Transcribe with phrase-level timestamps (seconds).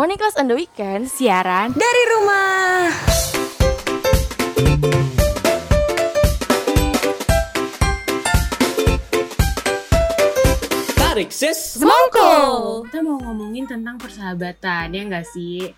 [0.00, 2.88] Morning Class on the Weekend siaran dari rumah.
[10.96, 12.32] Tarik sis Semongko.
[12.88, 15.68] Kita mau ngomongin tentang persahabatan ya nggak sih?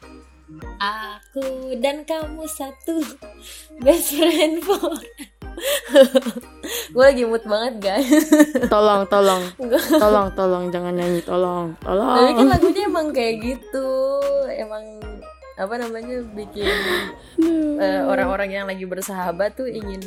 [0.79, 3.03] Aku dan kamu satu
[3.83, 5.03] best friend for.
[6.95, 8.25] gue lagi mood banget guys.
[8.73, 9.43] Tolong, tolong,
[9.99, 12.17] tolong, tolong jangan nyanyi, tolong, tolong.
[12.17, 13.89] Tapi kan lagunya emang kayak gitu,
[14.49, 14.85] emang
[15.53, 16.65] apa namanya bikin
[17.77, 20.01] eh, orang-orang yang lagi bersahabat tuh ingin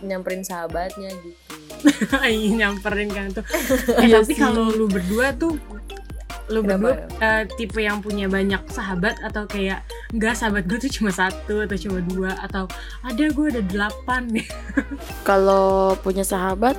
[0.00, 1.52] nyamperin sahabatnya gitu.
[2.24, 3.44] Ingin nyamperin kan tuh.
[4.00, 5.60] Eh, Iya tapi kalau lu berdua tuh
[6.50, 6.96] lu Kenapa?
[6.96, 11.62] berdua eh, tipe yang punya banyak sahabat atau kayak enggak sahabat gue tuh cuma satu
[11.62, 12.66] atau cuma dua atau
[13.06, 14.48] ada gue ada delapan nih
[15.28, 16.76] Kalau punya sahabat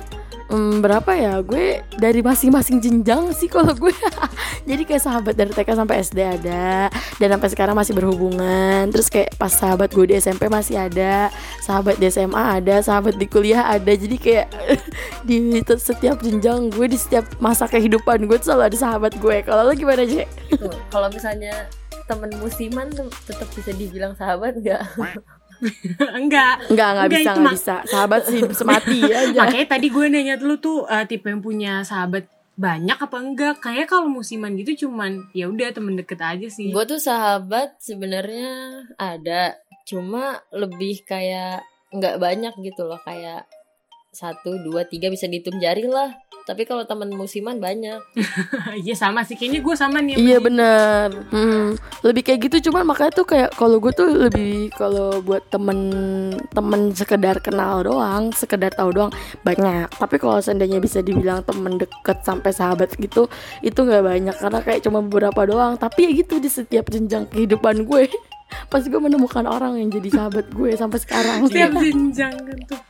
[0.52, 1.40] hmm, berapa ya?
[1.40, 3.92] Gue dari masing-masing jenjang sih kalau gue.
[4.68, 8.86] Jadi kayak sahabat dari TK sampai SD ada dan sampai sekarang masih berhubungan.
[8.92, 11.32] Terus kayak pas sahabat gue di SMP masih ada,
[11.64, 13.92] sahabat di SMA ada, sahabat di kuliah ada.
[13.92, 14.52] Jadi kayak
[15.28, 19.36] di setiap jenjang gue di setiap masa kehidupan gue tuh selalu ada sahabat gue.
[19.42, 20.28] Kalau lo gimana, Cek?
[20.60, 21.66] Tuh, kalau misalnya
[22.12, 24.82] temen musiman tuh tetap bisa dibilang sahabat nggak?
[26.20, 27.76] enggak Enggak, enggak Enggak, bisa, enggak bisa.
[27.86, 29.38] Sahabat sih semati aja.
[29.38, 33.88] makanya tadi gue nanya lu tuh eh, tipe yang punya sahabat banyak apa enggak kayak
[33.88, 38.50] kalau musiman gitu cuman ya udah temen deket aja sih Gue tuh sahabat sebenarnya
[38.98, 39.56] ada,
[39.88, 43.48] cuma lebih kayak nggak banyak gitu loh, kayak
[44.12, 46.12] satu, dua, tiga bisa dihitung jari lah.
[46.42, 48.02] Tapi kalau temen musiman banyak.
[48.82, 50.38] iya sama sih kayaknya gue sama nih Iya dia.
[50.38, 55.46] bener Hmm, Lebih kayak gitu cuman makanya tuh kayak kalau gue tuh lebih kalau buat
[55.48, 55.78] temen
[56.48, 59.86] temen sekedar kenal doang, sekedar tahu doang banyak.
[59.88, 64.80] Tapi kalau seandainya bisa dibilang temen deket sampai sahabat gitu, itu nggak banyak karena kayak
[64.82, 65.74] cuma beberapa doang.
[65.74, 68.10] Tapi ya gitu di setiap jenjang kehidupan gue,
[68.70, 71.38] pas gue menemukan orang yang jadi sahabat gue sampai sekarang.
[71.46, 72.80] setiap jenjang kan tuh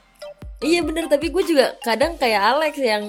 [0.63, 3.05] Iya bener, tapi gue juga kadang kayak Alex yang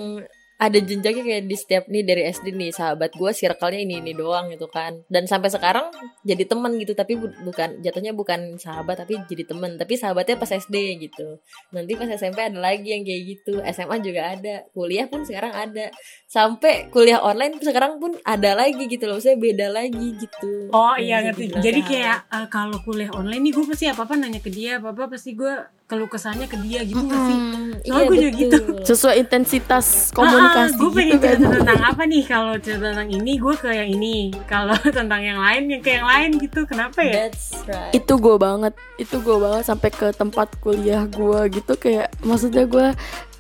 [0.54, 4.48] ada jenjangnya kayak di setiap nih dari SD nih sahabat gue circle-nya ini ini doang
[4.48, 4.96] gitu kan.
[5.12, 5.92] Dan sampai sekarang
[6.24, 9.76] jadi teman gitu tapi bu- bukan jatuhnya bukan sahabat tapi jadi temen.
[9.76, 11.42] Tapi sahabatnya pas SD gitu.
[11.76, 13.60] Nanti pas SMP ada lagi yang kayak gitu.
[13.66, 15.92] SMA juga ada kuliah pun sekarang ada.
[16.32, 20.72] Sampai kuliah online sekarang pun ada lagi gitu loh saya beda lagi gitu.
[20.72, 21.60] Oh iya ngerti.
[21.60, 24.96] Jadi kayak eh, kalau kuliah online nih gue pasti apa apa nanya ke dia, apa
[24.96, 27.38] apa pasti gue keluh kesahnya ke dia gitu nggak sih?
[27.84, 28.58] Soalnya gue juga gitu.
[28.84, 31.36] Sesuai intensitas Ah, komunikasi gue pengen gitu kan.
[31.38, 32.24] cerita tentang apa nih?
[32.24, 36.06] Kalau cerita tentang ini gue ke yang ini, kalau tentang yang lain yang ke yang
[36.06, 36.66] lain gitu.
[36.66, 37.30] Kenapa ya?
[37.30, 42.10] that's right itu gue banget itu gue banget sampai ke tempat kuliah gue gitu kayak
[42.22, 42.88] maksudnya gue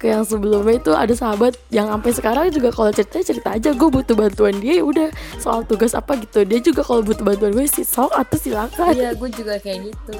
[0.04, 3.88] ke yang sebelumnya itu ada sahabat yang sampai sekarang juga kalau cerita cerita aja gue
[3.88, 5.08] butuh bantuan dia ya udah
[5.40, 9.16] soal tugas apa gitu dia juga kalau butuh bantuan gue sih sok atau silakan Iya,
[9.16, 10.12] gue juga kayak gitu.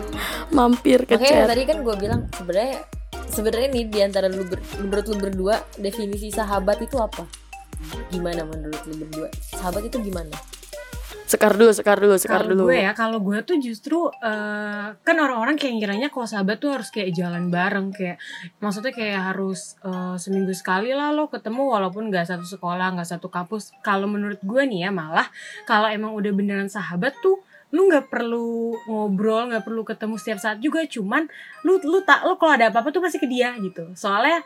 [0.50, 2.80] mampir ke Makanya chat tadi kan gue bilang sebenarnya
[3.28, 7.28] sebenarnya nih di antara lu ber- menurut lu berdua definisi sahabat itu apa?
[8.08, 9.28] Gimana menurut lu berdua?
[9.52, 10.32] Sahabat itu gimana?
[11.24, 12.64] Sekar dulu sekar dulu sekar Kalau dulu.
[12.70, 16.92] gue ya, kalau gue tuh justru eh, kan orang-orang kayak ngiranya kalau sahabat tuh harus
[16.92, 18.20] kayak jalan bareng kayak
[18.60, 23.32] maksudnya kayak harus eh, seminggu sekali lah lo ketemu walaupun nggak satu sekolah nggak satu
[23.32, 23.72] kampus.
[23.82, 25.28] Kalau menurut gue nih ya malah
[25.64, 27.40] kalau emang udah beneran sahabat tuh
[27.74, 30.84] lu nggak perlu ngobrol nggak perlu ketemu setiap saat juga.
[30.86, 31.26] Cuman
[31.66, 33.96] lu lu tak lu kalau ada apa-apa tuh pasti ke dia gitu.
[33.96, 34.44] Soalnya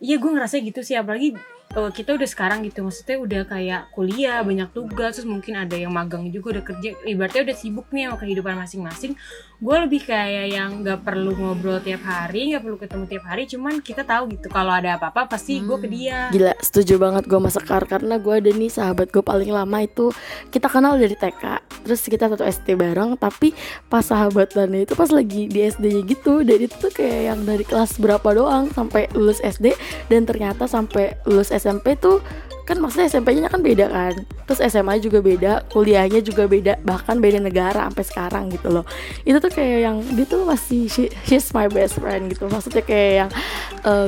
[0.00, 1.36] Iya gue ngerasa gitu sih apalagi
[1.70, 5.94] eh, kita udah sekarang gitu maksudnya udah kayak kuliah banyak tugas terus mungkin ada yang
[5.94, 9.12] magang juga udah kerja ibaratnya udah sibuk nih sama kehidupan masing-masing.
[9.60, 13.74] Gue lebih kayak yang nggak perlu ngobrol tiap hari nggak perlu ketemu tiap hari cuman
[13.84, 16.32] kita tahu gitu kalau ada apa-apa pasti gue ke dia.
[16.32, 20.08] Gila, setuju banget gue sama Sekar karena gue ada nih sahabat gue paling lama itu
[20.48, 21.44] kita kenal dari TK,
[21.84, 23.52] terus kita satu SD bareng, tapi
[23.92, 28.00] pas sahabatannya itu pas lagi di SD gitu, dan itu tuh kayak yang dari kelas
[28.00, 29.76] berapa doang sampai lulus SD
[30.08, 32.24] dan ternyata sampai lulus SMP tuh
[32.70, 34.14] kan maksudnya SMP-nya kan beda kan,
[34.46, 38.86] terus SMA juga beda, kuliahnya juga beda, bahkan beda negara sampai sekarang gitu loh.
[39.26, 43.12] Itu tuh kayak yang dia tuh masih she- she's my best friend gitu, maksudnya kayak
[43.18, 43.30] yang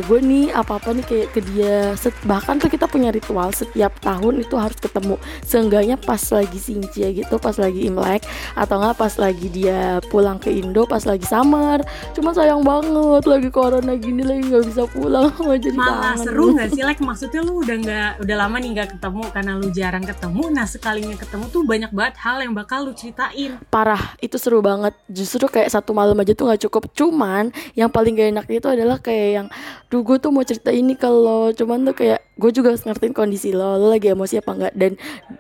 [0.04, 3.90] gue nih apa apa nih kayak ke dia set- bahkan tuh kita punya ritual setiap
[3.98, 5.16] tahun itu harus ketemu.
[5.42, 8.22] Seenggaknya pas lagi Sincia gitu pas lagi Imlek
[8.54, 11.80] atau nggak pas lagi dia pulang ke Indo pas lagi summer.
[12.12, 15.32] Cuma sayang banget lagi corona gini lagi nggak bisa pulang
[15.64, 16.24] jadi malah kangen.
[16.28, 19.52] seru nggak sih like maksudnya lu udah nggak udah lama lama nih nggak ketemu karena
[19.56, 20.42] lu jarang ketemu.
[20.52, 23.56] Nah sekalinya ketemu tuh banyak banget hal yang bakal lu ceritain.
[23.72, 24.92] Parah itu seru banget.
[25.08, 26.92] Justru kayak satu malam aja tuh nggak cukup.
[26.92, 29.46] Cuman yang paling gak enak itu adalah kayak yang
[29.88, 33.80] duh gue tuh mau cerita ini kalau cuman tuh kayak gue juga ngertiin kondisi lo
[33.80, 34.74] lo lagi emosi apa enggak.
[34.76, 34.92] Dan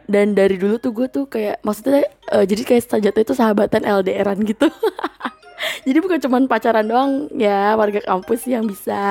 [0.08, 4.40] dan dari dulu tuh gue tuh kayak maksudnya eh, jadi kayak sejatinya itu sahabatan LDRan
[4.48, 4.72] gitu
[5.86, 9.02] jadi bukan cuman pacaran doang ya warga kampus yang bisa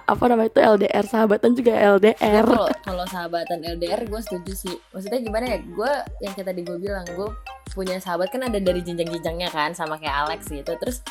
[0.00, 4.76] apa namanya itu LDR sahabatan juga LDR kalau kalau sahabatan LDR gue setuju sih.
[4.90, 5.92] Maksudnya gimana ya gue
[6.24, 7.28] yang kayak tadi gue bilang gue
[7.74, 10.72] punya sahabat kan ada dari jenjang-jenjangnya kan sama kayak Alex gitu.
[10.80, 11.04] Terus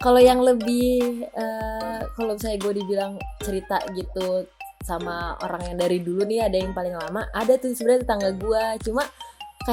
[0.00, 3.12] kalau yang lebih eh, kalau misalnya gue dibilang
[3.44, 4.48] cerita gitu
[4.80, 8.64] sama orang yang dari dulu nih ada yang paling lama ada tuh sebenarnya tetangga gue
[8.88, 9.04] cuma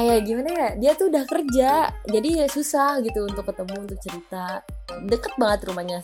[0.06, 1.70] kayak gimana ya dia tuh udah kerja
[2.06, 4.62] jadi ya susah gitu untuk ketemu untuk cerita.
[5.06, 5.98] Deket banget rumahnya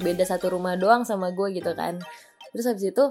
[0.00, 1.98] beda satu rumah doang sama gue gitu kan.
[2.50, 3.04] Terus habis itu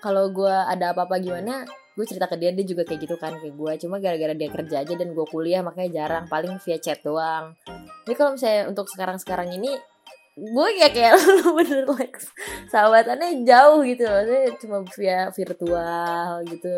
[0.00, 1.64] kalau gue ada apa-apa gimana
[1.96, 4.84] gue cerita ke dia dia juga kayak gitu kan kayak gue cuma gara-gara dia kerja
[4.84, 7.56] aja dan gue kuliah makanya jarang paling via chat doang.
[8.04, 9.72] Jadi kalau misalnya untuk sekarang-sekarang ini
[10.36, 11.16] gue ya kayak
[11.56, 12.28] bener Lex
[12.68, 14.04] sahabatannya jauh gitu.
[14.04, 16.74] Maksudnya cuma via virtual gitu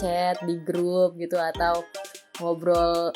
[0.00, 1.84] chat di grup gitu atau
[2.42, 3.14] ngobrol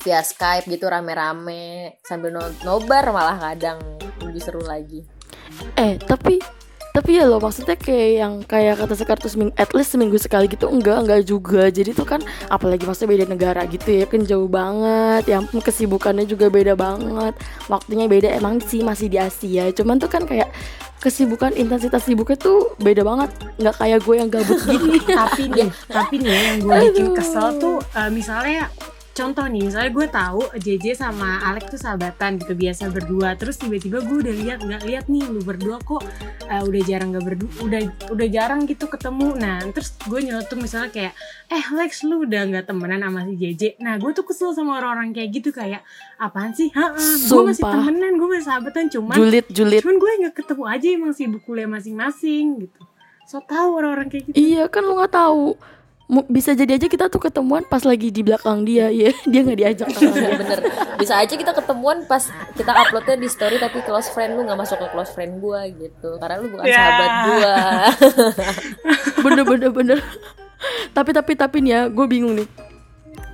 [0.00, 3.78] via Skype gitu rame-rame sambil no- nobar malah kadang
[4.24, 5.04] lebih seru lagi.
[5.76, 6.40] Eh tapi
[6.90, 10.50] tapi ya loh maksudnya kayak yang kayak kata Sekar tuh seming, at least seminggu sekali
[10.50, 11.70] gitu enggak enggak juga.
[11.70, 12.18] Jadi tuh kan
[12.50, 15.22] apalagi maksudnya beda negara gitu ya kan jauh banget.
[15.30, 17.38] Ya kesibukannya juga beda banget.
[17.70, 19.70] Waktunya beda emang sih masih di Asia.
[19.70, 20.50] Cuman tuh kan kayak
[21.00, 23.30] kesibukan intensitas sibuknya tuh beda banget.
[23.56, 25.00] Nggak kayak gue yang gabut gini.
[25.00, 28.68] Tapi nih tapi nih ya, yang gue bikin kesel tuh eh, misalnya
[29.20, 33.36] contoh nih misalnya gue tahu JJ sama Alex tuh sahabatan gitu biasa berdua.
[33.36, 36.00] Terus tiba-tiba gue udah lihat nggak lihat nih lu berdua kok
[36.48, 37.80] eh, udah jarang nggak berdua udah
[38.16, 39.36] udah jarang gitu ketemu.
[39.36, 41.12] Nah terus gue nyeletuk misalnya kayak
[41.52, 45.12] eh Lex lu udah nggak temenan sama si JJ nah gue tuh kesel sama orang-orang
[45.12, 45.84] kayak gitu kayak
[46.16, 46.72] apaan sih?
[46.72, 49.80] Gue masih temenan gue masih sahabatan cuman julid julid.
[49.84, 52.80] cuman gue nggak ketemu aja emang sibuk kuliah masing-masing gitu.
[53.28, 54.34] So tau orang-orang kayak gitu.
[54.40, 55.60] Iya kan lu nggak tahu
[56.26, 59.88] bisa jadi aja kita tuh ketemuan pas lagi di belakang dia ya dia nggak diajak
[59.88, 60.34] sama dia.
[60.34, 60.58] bener.
[60.96, 64.76] Bisa aja kita ketemuan pas kita uploadnya di story tapi close friend lu nggak masuk
[64.76, 66.18] ke close friend gue gitu.
[66.18, 66.76] Karena lu bukan Ya.
[66.76, 67.54] sahabat gue
[69.24, 69.98] bener bener bener.
[70.90, 72.69] Tapi tapi tapi nih ya gue bingung nih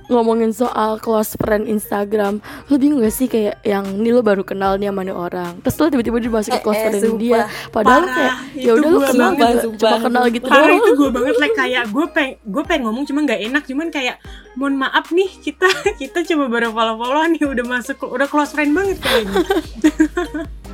[0.07, 4.75] ngomongin soal close friend Instagram lo bingung gak sih kayak yang ini lo baru kenal
[4.75, 5.53] nih sama nih orang?
[5.59, 7.19] Terus lo tiba-tiba dimasukin Eh, close eh, friend sumpah.
[7.19, 7.41] dia.
[7.67, 9.79] Padahal Parah, kayak ya udah lo kenal banget, gitu, sumpah.
[9.83, 10.79] cuma kenal gitu Parah doang.
[10.79, 13.63] itu gue banget like kayak gue peng gue pengen ngomong cuma nggak enak.
[13.63, 14.15] Cuman kayak
[14.53, 15.67] mohon maaf nih kita
[16.01, 19.35] kita coba baru follow follow nih udah masuk udah close friend banget kayaknya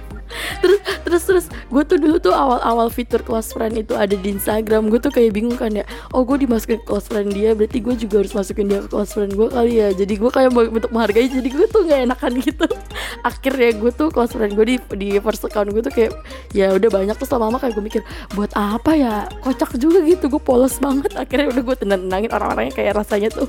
[0.60, 1.46] terus terus terus.
[1.70, 4.90] Gue tuh dulu tuh awal-awal fitur close friend itu ada di Instagram.
[4.90, 5.86] Gue tuh kayak bingung kan ya.
[6.12, 9.14] Oh gue dimasukin ke close friend dia berarti gue juga harus masukin dia ke close
[9.16, 9.90] friend gue kali ya.
[9.96, 12.66] Jadi gue kayak untuk menghargai jadi gue tuh nggak enakan gitu.
[13.30, 16.12] Akhirnya gue tuh close friend gue di di first account gue tuh kayak
[16.52, 17.16] ya udah banyak.
[17.16, 18.02] Terus lama-lama kayak gue mikir
[18.34, 19.16] buat apa ya?
[19.46, 21.16] Kocak juga gitu gue polos banget.
[21.16, 23.48] Akhirnya udah gue tenang-tenangin orang-orangnya kayak rasanya tuh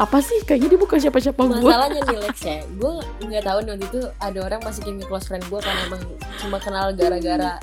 [0.00, 0.40] apa sih?
[0.42, 2.58] Kayaknya dia bukan siapa-siapa gue masalahnya nih Lex ya.
[2.80, 2.92] Gue
[3.28, 6.02] nggak tahu waktu itu ada orang masukin ke close friend gue kan emang
[6.42, 7.58] cuma kenal gara-gara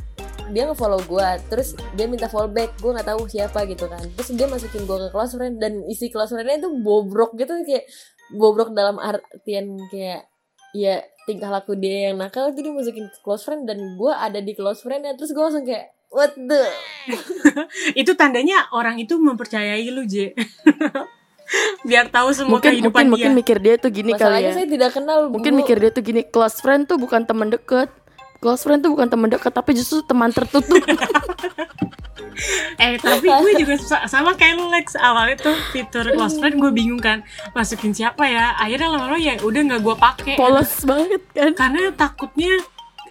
[0.51, 4.03] dia nge-follow gue terus dia minta follow back gue nggak tahu siapa gitu kan.
[4.19, 7.87] Terus dia masukin gue ke close friend dan isi close friendnya itu bobrok gitu kayak
[8.35, 10.27] bobrok dalam artian kayak
[10.75, 14.39] ya tingkah laku dia yang nakal itu dia masukin ke close friend dan gue ada
[14.43, 15.15] di close friendnya.
[15.15, 16.63] Terus gue langsung kayak what the?
[18.01, 20.35] Itu tandanya orang itu mempercayai lu J.
[21.87, 23.11] Biar tahu semua mungkin kehidupan mungkin dia.
[23.11, 25.59] mungkin mikir dia tuh gini kali masalahnya ya saya tidak kenal mungkin Bu.
[25.63, 26.21] mikir dia tuh gini.
[26.23, 27.91] Close friend tuh bukan teman deket
[28.41, 30.81] close friend tuh bukan teman dekat tapi justru teman tertutup.
[32.79, 36.97] Eh tapi gue juga sa- sama kayak Lex awalnya tuh fitur close friend gue bingung
[36.97, 37.21] kan
[37.53, 38.57] masukin siapa ya?
[38.57, 40.35] Akhirnya lama-lama ya udah nggak gue pakai.
[40.41, 41.53] Polos banget kan.
[41.53, 42.49] Karena takutnya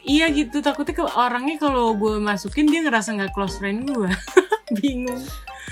[0.02, 4.10] iya gitu takutnya ke orangnya kalau gue masukin dia ngerasa nggak close friend gue.
[4.82, 5.22] Bingung.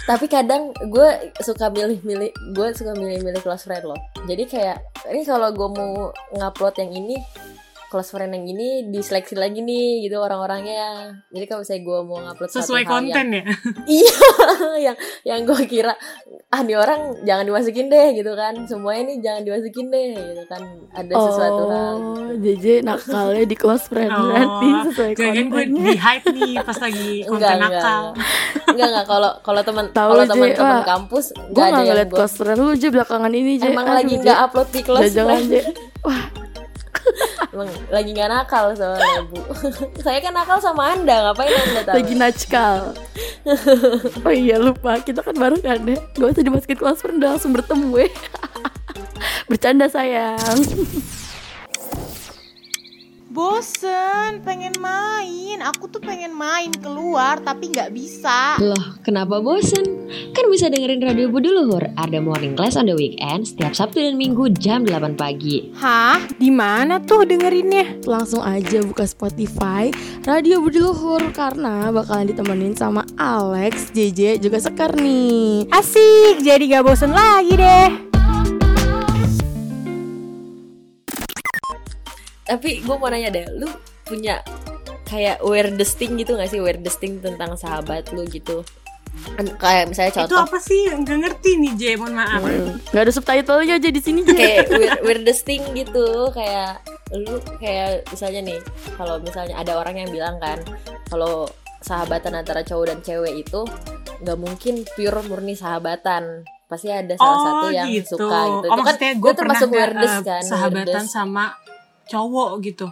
[0.07, 1.09] Tapi kadang gue
[1.43, 3.99] suka milih-milih gue suka milih-milih close friend loh.
[4.23, 4.79] Jadi kayak
[5.11, 7.17] ini kalau gue mau ngupload yang ini
[7.89, 11.09] close friend yang ini diseleksi lagi nih gitu orang-orangnya.
[11.33, 13.43] Jadi kalau misalnya gue mau ngupload sesuai konten ya?
[13.43, 13.47] Yang,
[14.01, 14.17] iya
[14.93, 15.97] yang yang gue kira
[16.53, 18.55] ah nih orang jangan dimasukin deh gitu kan.
[18.69, 20.63] Semuanya nih jangan dimasukin deh gitu kan.
[20.93, 21.97] Ada sesuatu hal.
[21.97, 26.79] Oh JJ nakalnya di close friend Oh, berarti sesuai jangan gue di hype nih pas
[26.79, 27.73] lagi konten enggak enggak.
[27.73, 28.03] nakal.
[28.13, 28.87] Enggak enggak.
[28.89, 32.19] Enggak kalau kalau teman Tahu, kalau teman-teman kampus gue enggak gak ada yang ngeliat gue
[32.21, 33.65] close friend lu aja belakangan ini J.
[33.73, 35.77] Emang Aduh, lagi nggak upload di close jangan friend.
[36.05, 36.48] Wah
[37.89, 39.41] lagi nggak nakal soalnya bu
[40.05, 41.97] saya kan nakal sama anda ngapain anda tahu?
[41.99, 42.79] Lagi najkal
[44.27, 45.01] oh iya lupa.
[45.01, 45.99] Kita kan bareng kan ya?
[46.17, 48.11] Gak usah dimasukin kelas udah langsung bertemu ya.
[49.51, 50.61] Bercanda sayang
[53.29, 55.61] Bosen, pengen main.
[55.61, 58.57] Aku tuh pengen main keluar tapi nggak bisa.
[58.57, 60.09] Loh, kenapa bosen?
[60.33, 64.17] Kan bisa dengerin Radio Budi Luhur, ada morning class on the weekend setiap Sabtu dan
[64.17, 65.77] Minggu jam 8 pagi.
[65.77, 66.25] Hah?
[66.41, 68.01] Di mana tuh dengerinnya?
[68.09, 69.93] langsung aja buka Spotify
[70.25, 75.69] Radio Budi Luhur karena bakalan ditemenin sama Alex, JJ juga Sekar nih.
[75.69, 78.08] Asik, jadi gak bosen lagi deh.
[82.49, 83.69] Tapi gue mau nanya deh lu
[84.03, 84.41] punya
[85.05, 88.65] kayak weirdest thing gitu gak sih weirdest thing tentang sahabat lu gitu
[89.35, 90.95] Kan kayak misalnya Itu contoh apa sih?
[90.95, 92.39] Nggak ngerti nih J, mohon maaf.
[92.39, 94.21] Hmm, Gak ada subtitlenya aja di sini.
[94.23, 96.79] kayak weird, weirdest thing gitu kayak
[97.11, 98.61] lu kayak misalnya nih
[98.95, 100.61] kalau misalnya ada orang yang bilang kan
[101.09, 101.49] kalau
[101.81, 103.65] sahabatan antara cowok dan cewek itu
[104.21, 108.97] nggak mungkin pure murni sahabatan pasti ada salah satu yang suka gitu Oh itu kan
[109.01, 111.09] gue itu pernah termasuk nggak, weirdest eh, kan sahabatan weirdest.
[111.09, 111.45] sama
[112.09, 112.89] cowok gitu.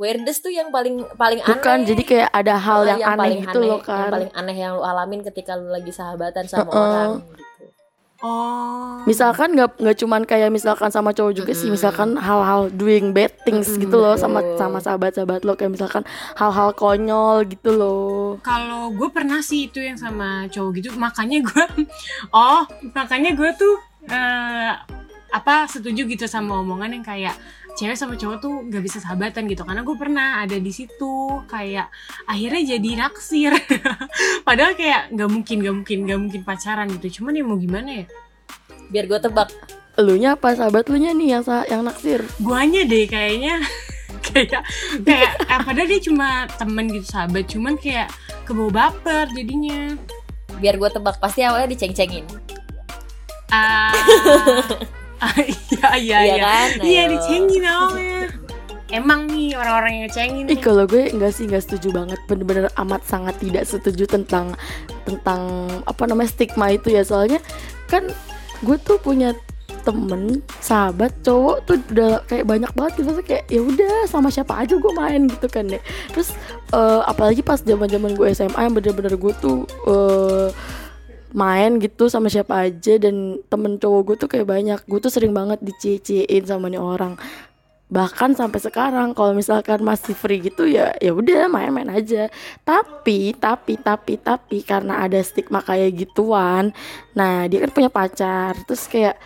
[0.00, 3.58] weirdest tuh yang paling paling aneh Bukan, jadi kayak ada hal yang, aneh paling gitu
[3.60, 4.08] loh yang kan.
[4.08, 6.80] paling aneh yang lu alamin ketika lu lagi sahabatan sama Heeh.
[6.80, 7.44] orang gitu.
[8.20, 9.00] Oh.
[9.08, 13.72] Misalkan nggak nggak cuman kayak misalkan sama cowok juga sih, misalkan hal-hal doing bad things
[13.80, 16.04] gitu loh sama sama sahabat-sahabat lo kayak misalkan
[16.36, 18.36] hal-hal konyol gitu loh.
[18.44, 21.64] Kalau gue pernah sih itu yang sama cowok gitu, makanya gue,
[22.36, 23.80] oh, makanya gue tuh
[24.12, 24.72] eh,
[25.32, 27.32] apa setuju gitu sama omongan yang kayak
[27.76, 31.90] cewek sama cowok tuh nggak bisa sahabatan gitu, karena gue pernah ada di situ kayak
[32.26, 33.52] akhirnya jadi naksir,
[34.48, 38.06] padahal kayak nggak mungkin, nggak mungkin, nggak mungkin pacaran gitu, cuman ya mau gimana ya?
[38.90, 39.48] biar gue tebak.
[39.94, 40.50] Elunya apa?
[40.50, 42.26] Sahabat lu nya nih yang sa- yang naksir?
[42.42, 43.62] Guanya deh kayaknya.
[44.20, 44.62] Kayak
[45.06, 48.10] kayak eh, padahal dia cuma temen gitu sahabat, cuman kayak
[48.44, 49.96] kebawa baper jadinya.
[50.60, 51.16] biar gue tebak.
[51.22, 52.26] Pasti awalnya diceng-cengin.
[53.48, 53.94] Ah,
[55.46, 56.36] iya iya Iya iya.
[56.40, 56.68] kan?
[56.80, 58.20] Iya dicengin awalnya.
[58.90, 60.58] Emang nih orang-orang yang cengin Ih nih.
[60.58, 64.50] kalau gue enggak sih enggak setuju banget bener-bener amat sangat tidak setuju tentang
[65.06, 65.46] tentang
[65.86, 67.38] apa namanya stigma itu ya soalnya
[67.86, 68.10] kan
[68.60, 69.30] gue tuh punya
[69.80, 74.58] temen sahabat cowok tuh udah kayak banyak banget gitu Maksudnya kayak ya udah sama siapa
[74.58, 76.34] aja gue main gitu kan deh terus
[76.74, 80.48] eh, apalagi pas zaman zaman gue SMA yang bener-bener gue tuh eh,
[81.32, 84.80] main gitu sama siapa aja dan temen cowok gue tuh kayak banyak.
[84.86, 87.14] Gue tuh sering banget dicie-ciein sama nih orang.
[87.90, 92.30] Bahkan sampai sekarang kalau misalkan masih free gitu ya ya udah main-main aja.
[92.62, 96.70] Tapi tapi tapi tapi karena ada stigma kayak gituan
[97.18, 98.54] nah dia kan punya pacar.
[98.66, 99.18] Terus kayak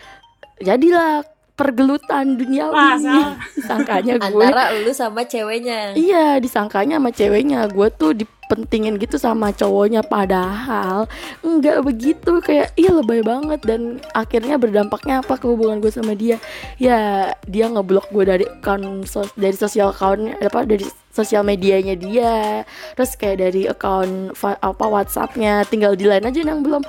[0.65, 3.07] jadilah pergelutan dunia Wah, ini.
[3.07, 3.35] salah.
[3.57, 4.27] disangkanya gue.
[4.43, 5.95] Antara lu sama ceweknya.
[5.95, 7.71] Iya disangkanya sama ceweknya.
[7.71, 10.03] Gue tuh dipentingin gitu sama cowoknya.
[10.03, 11.07] Padahal
[11.41, 12.43] Enggak begitu.
[12.43, 13.63] Kayak iya lebay banget.
[13.63, 13.81] Dan
[14.13, 16.43] akhirnya berdampaknya apa ke hubungan gue sama dia?
[16.77, 20.83] Ya dia ngeblok gue dari account sos- Dari sosial accountnya apa Dari
[21.15, 22.67] sosial medianya dia.
[22.99, 25.63] Terus kayak dari account apa Whatsappnya.
[25.65, 26.83] Tinggal di line aja yang belum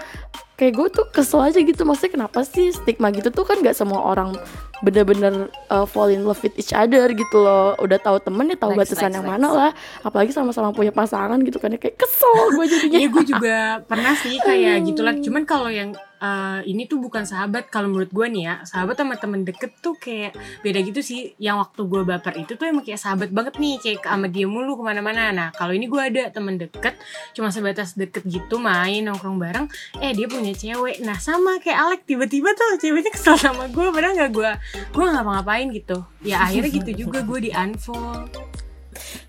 [0.56, 1.84] Kayak gue tuh kesel aja gitu.
[1.84, 4.40] Maksudnya kenapa sih stigma gitu tuh kan gak semua orang
[4.84, 7.76] bener-bener uh, fall in love with each other gitu loh.
[7.80, 9.36] Udah tahu temen ya tahu Next, batasan next, yang next.
[9.36, 9.72] mana lah.
[10.04, 11.80] Apalagi sama-sama punya pasangan gitu kan ya.
[11.80, 12.98] Kayak kesel gue jadinya.
[13.04, 15.14] Iya gue juga pernah sih kayak gitulah.
[15.20, 15.92] Cuman kalau yang
[16.26, 19.94] eh, ini tuh bukan sahabat kalau menurut gue nih ya sahabat sama temen deket tuh
[19.94, 20.34] kayak
[20.66, 21.38] beda gitu sih.
[21.38, 24.74] Yang waktu gue baper itu tuh emang kayak sahabat banget nih kayak sama dia mulu
[24.80, 25.30] ke mana-mana.
[25.30, 26.98] Nah kalau ini gue ada temen deket
[27.38, 29.68] cuma sebatas deket gitu main nongkrong bareng.
[30.02, 31.06] Eh dia punya cewek.
[31.06, 34.52] Nah sama kayak Alek tiba-tiba tuh ceweknya kesel sama gue padahal nggak gue
[34.92, 35.98] gue nggak ngapa-ngapain gitu.
[36.26, 38.26] Ya akhirnya gitu juga gue di unfollow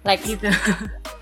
[0.06, 0.46] like gitu.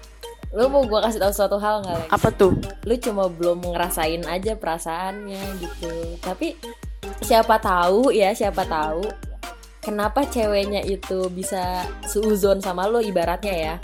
[0.55, 2.11] lu mau gua kasih tahu suatu hal nggak Lex?
[2.15, 2.55] apa tuh?
[2.87, 5.93] Lu cuma belum ngerasain aja perasaannya gitu.
[6.23, 6.55] Tapi
[7.21, 9.03] siapa tahu ya siapa tahu
[9.83, 13.75] kenapa ceweknya itu bisa seuzon sama lo ibaratnya ya.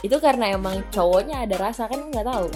[0.00, 2.48] Itu karena emang cowoknya ada rasa kan nggak tahu.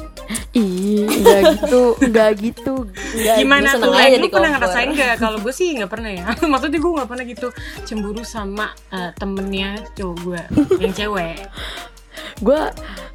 [0.56, 2.74] Ih nggak gitu nggak gitu.
[2.88, 4.64] Nggak, Gimana gue tuh aja Lu pernah kompor.
[4.64, 5.14] ngerasain gak?
[5.20, 6.24] Kalau gue sih gak pernah ya?
[6.52, 7.48] Maksudnya gue gak pernah gitu
[7.84, 10.42] Cemburu sama eh, temennya cowok gue
[10.80, 11.36] Yang cewek.
[12.38, 12.60] Gue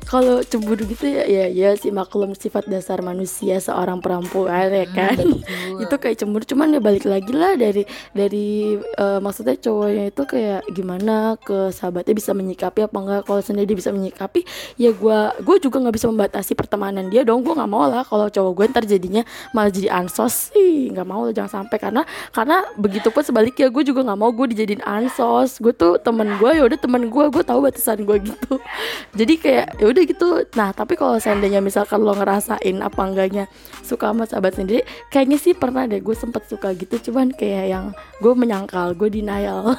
[0.04, 5.16] kalau cemburu gitu ya ya ya sih maklum sifat dasar manusia seorang perempuan ya kan?
[5.18, 5.84] Betul.
[5.84, 10.62] itu kayak cemburu cuman ya balik lagi lah dari dari eh, maksudnya cowoknya itu kayak
[10.76, 13.22] gimana ke sahabatnya bisa menyikapi apa enggak.
[13.24, 14.42] Kalau sendiri dia bisa menyikapi
[14.76, 17.42] ya gua gue juga nggak bisa membatasi pertemanan dia dong.
[17.42, 19.24] Gue nggak mau lah kalau cowok gue ntar jadinya
[19.56, 20.52] malah jadi ansos.
[20.52, 21.78] Sih nggak mau jangan sampai.
[21.80, 22.02] Karena
[22.36, 25.62] karena begitu pun sebaliknya gue juga nggak mau gue dijadiin ansos.
[25.64, 28.60] Gue tuh temen gue ya udah temen gue gue tahu batasan gue gitu.
[29.16, 30.30] Jadi kayak ya udah gitu.
[30.58, 33.46] Nah tapi kalau seandainya misalkan lo ngerasain apa enggaknya
[33.86, 34.82] suka sama sahabat sendiri
[35.14, 37.12] kayaknya sih pernah deh gue sempet suka gitu.
[37.12, 37.86] Cuman kayak yang
[38.20, 39.78] gue menyangkal gue denial.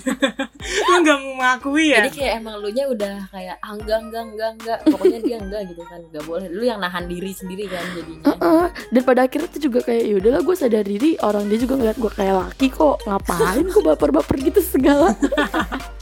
[0.90, 2.04] Lu nggak mau mengakui ya?
[2.04, 4.78] Jadi kayak emang lu nya udah kayak ah, enggak enggak enggak enggak.
[4.86, 6.46] Pokoknya dia enggak gitu kan enggak boleh.
[6.52, 8.24] Lu yang nahan diri sendiri kan jadinya.
[8.32, 8.64] Heeh.
[8.92, 11.10] dan pada akhirnya tuh juga kayak ya udahlah gue sadar diri.
[11.20, 12.96] Orang dia juga ngeliat gue kayak laki kok.
[13.08, 15.16] Ngapain gue baper-baper gitu segala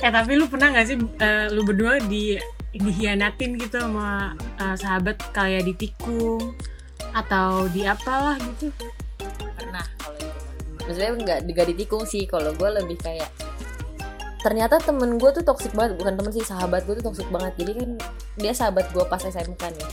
[0.00, 2.40] eh tapi lu pernah nggak sih eh, lu berdua di
[2.72, 6.56] dihianatin gitu sama eh, sahabat kayak ditikung
[7.12, 8.72] atau di apalah gitu?
[9.58, 10.40] Pernah kalau itu.
[10.86, 12.24] Maksudnya enggak enggak ditikung sih.
[12.24, 13.28] Kalau gue lebih kayak
[14.40, 16.00] ternyata temen gue tuh toxic banget.
[16.00, 17.52] Bukan temen sih sahabat gue tuh toxic banget.
[17.60, 17.90] Jadi kan
[18.40, 19.88] dia sahabat gue pas SMK nih.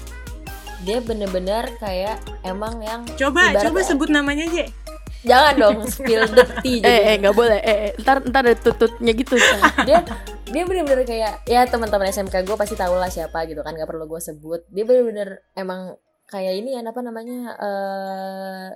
[0.86, 4.87] Dia bener-bener kayak emang yang coba coba sebut namanya aja
[5.28, 7.60] jangan dong spill the tea eh eh nggak boleh.
[7.60, 9.36] Eh, eh ntar ntar ada tututnya gitu.
[9.84, 10.02] Dia
[10.48, 14.08] dia bener-bener kayak ya teman-teman SMK gue pasti tahu lah siapa gitu kan nggak perlu
[14.08, 14.64] gue sebut.
[14.72, 16.00] Dia bener-bener emang
[16.32, 18.68] kayak ini ya apa namanya eh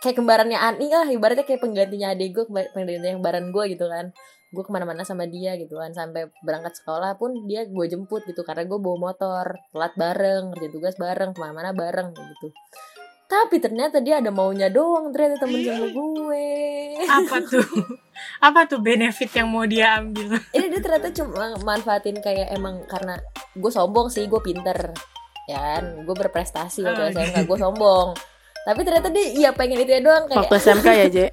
[0.00, 4.10] kayak kembarannya Ani lah ibaratnya kayak penggantinya adik gue penggantinya kembaran gue gitu kan.
[4.54, 8.40] Gue ke mana-mana sama dia gitu kan sampai berangkat sekolah pun dia gue jemput gitu
[8.46, 12.48] karena gue bawa motor telat bareng kerja tugas bareng ke mana-mana bareng gitu
[13.26, 16.46] tapi ternyata dia ada maunya doang ternyata temen sama gue.
[17.10, 17.66] Apa tuh?
[18.38, 20.38] Apa tuh benefit yang mau dia ambil?
[20.56, 23.18] Ini dia ternyata cuma manfaatin kayak emang karena
[23.52, 24.94] gue sombong sih gue pinter
[25.50, 26.06] ya kan?
[26.06, 28.08] Gue berprestasi waktu Oh, SMK gue sombong.
[28.66, 31.26] Tapi ternyata dia iya pengen itu ya doang kayak waktu SMK ya Je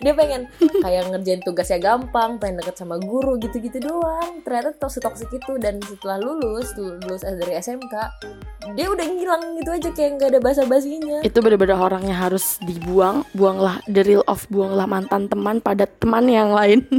[0.00, 0.48] dia pengen
[0.80, 4.44] kayak ngerjain tugasnya gampang pengen deket sama guru gitu-gitu doang.
[4.44, 5.52] Ternyata toxic toxic itu.
[5.58, 7.94] Dan setelah lulus lulus dari SMK
[8.78, 13.26] dia udah ngilang gitu aja kayak nggak ada basa basinya itu bener-bener orangnya harus dibuang
[13.34, 16.86] buanglah the real of buanglah mantan teman pada teman yang lain.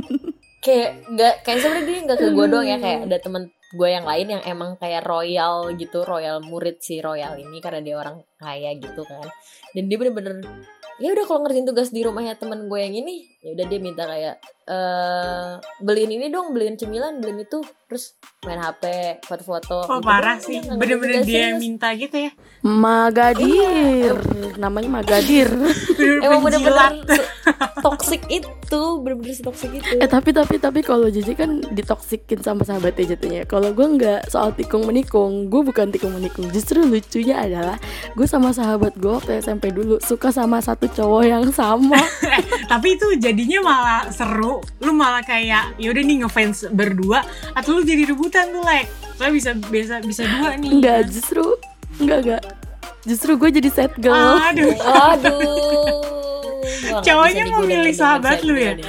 [0.64, 4.08] Kayak nggak kayak sebenarnya dia nggak ke gue doang ya kayak ada temen gue yang
[4.08, 8.72] lain yang emang kayak royal gitu royal murid si royal ini karena dia orang kaya
[8.80, 9.28] gitu kan.
[9.76, 10.40] Dan dia bener-bener
[11.02, 14.08] ya udah kalau ngerjain tugas di rumahnya temen gue yang ini ya udah dia minta
[14.08, 17.60] kayak eh beliin ini dong beliin cemilan beliin itu.
[17.92, 18.16] Terus
[18.48, 18.84] main hp
[19.28, 19.84] foto-foto.
[19.86, 20.64] Oh gitu parah sih.
[20.64, 22.32] bener-bener dia yang minta gitu ya?
[22.64, 24.16] Magadir.
[24.56, 25.52] Namanya Magadir.
[26.24, 27.04] Emang bener-bener
[27.84, 28.82] toxic itu.
[29.04, 30.00] Bener-bener toxic itu.
[30.00, 33.44] Eh tapi tapi tapi kalau Jeje kan ditoksikin sama sahabatnya jatuhnya.
[33.44, 36.48] Kalau gue nggak soal tikung menikung, gue bukan tikung menikung.
[36.56, 37.76] Justru lucunya adalah
[38.16, 42.00] gue sama sahabat gue waktu SMP dulu suka sama satu cowok yang sama.
[42.72, 47.26] tapi itu jadinya malah seru lu malah kayak yaudah nih ngefans berdua
[47.58, 48.86] atau lu jadi rebutan tuh like
[49.18, 51.58] soalnya bisa bisa bisa dua nih Enggak justru
[51.98, 52.44] enggak enggak.
[53.04, 54.40] Justru gue jadi sad girl.
[54.40, 54.72] aduh
[55.12, 57.04] Aduh.
[57.04, 58.80] Cowoknya mau milih sahabat lu ya?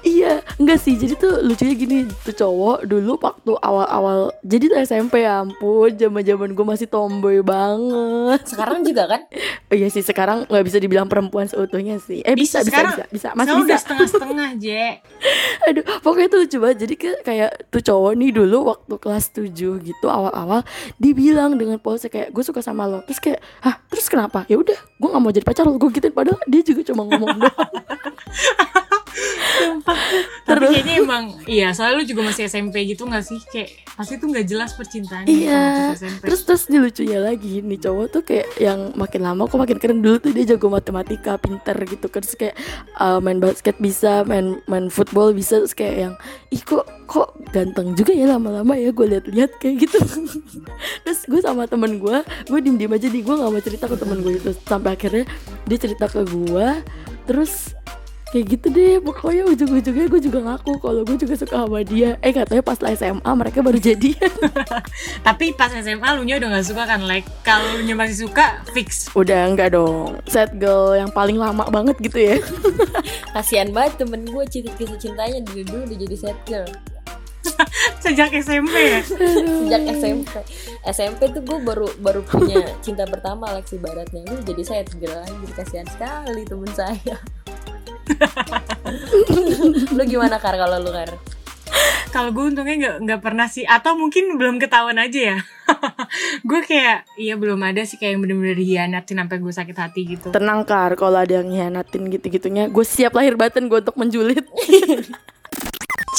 [0.00, 0.96] Iya, enggak sih.
[0.96, 6.50] Jadi tuh lucunya gini, tuh cowok dulu waktu awal-awal jadi tuh SMP ya ampun, zaman-zaman
[6.50, 8.40] gue masih tomboy banget.
[8.48, 9.22] Sekarang juga kan?
[9.70, 12.20] Oh iya sih sekarang nggak bisa dibilang perempuan seutuhnya sih.
[12.20, 13.28] Eh bisa Bisa, bisa sekarang- bisa, bisa.
[13.32, 13.78] masih Soalnya bisa.
[13.80, 14.84] setengah-setengah Je
[15.70, 16.78] Aduh, pokoknya tuh lucu banget.
[16.80, 19.46] Jadi ke- kayak tuh cowok nih dulu waktu kelas 7
[19.80, 23.00] gitu awal-awal dibilang dengan pose kayak gue suka sama lo.
[23.04, 25.76] Terus kayak, "Hah, terus kenapa?" Ya udah, gue nggak mau jadi pacar lo.
[25.76, 27.70] Gue gituin padahal dia juga cuma ngomong doang.
[30.46, 33.38] Tapi kayaknya emang Iya soalnya lu juga masih SMP gitu gak sih?
[33.50, 35.94] Kayak pasti tuh gak jelas percintaan Iya.
[35.94, 39.78] SMP Terus terus nih lucunya lagi nih cowok tuh kayak yang makin lama kok makin
[39.78, 40.00] keren.
[40.00, 42.20] Dulu tuh dia jago matematika, pinter gitu kan.
[42.24, 42.56] Terus kayak
[42.98, 45.60] uh, main basket bisa, main main football bisa.
[45.62, 46.14] Terus kayak yang
[46.50, 49.98] ih kok kok ganteng juga ya lama-lama ya gue lihat-lihat kayak gitu.
[51.04, 54.18] terus gue sama temen gue, gue diem-diem aja di gue nggak mau cerita ke temen
[54.22, 54.50] gue itu.
[54.64, 55.24] Sampai akhirnya
[55.66, 56.68] dia cerita ke gue,
[57.26, 57.74] terus
[58.30, 62.30] kayak gitu deh pokoknya ujung-ujungnya gue juga ngaku kalau gue juga suka sama dia eh
[62.30, 64.30] katanya pas lah SMA mereka baru jadian
[65.26, 68.62] Tapi pas SMA lu nya udah gak suka kan Like kalau lu nya masih suka
[68.70, 72.36] Fix Udah enggak dong Sad girl yang paling lama banget gitu ya
[73.34, 76.70] Kasian banget temen gue cinta kisah cintanya dari dulu udah jadi sad girl.
[78.04, 80.32] Sejak SMP ya Sejak SMP.
[80.84, 84.22] SMP tuh gue baru baru punya cinta pertama Alex ibaratnya.
[84.28, 87.16] Gue jadi sad girl anjir kasihan sekali temen saya.
[89.96, 91.10] lu gimana Kar kalau lu Kar?
[92.10, 95.36] kalau gue untungnya nggak nggak pernah sih atau mungkin belum ketahuan aja ya
[96.48, 100.28] gue kayak iya belum ada sih kayak yang bener-bener hianatin sampai gue sakit hati gitu
[100.34, 104.42] Tenang Kar, kalau ada yang hianatin gitu-gitunya, gue siap lahir batin gue untuk menjulit.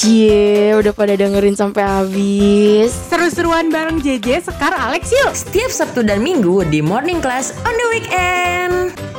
[0.02, 2.90] Cie, udah pada dengerin sampai habis.
[3.12, 5.32] Seru-seruan bareng JJ, Sekar, Alex yuk.
[5.36, 9.11] Setiap Sabtu dan Minggu di Morning Class on the Weekend.